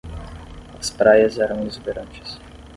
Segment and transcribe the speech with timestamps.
[0.79, 2.39] As praias eram exuberantes.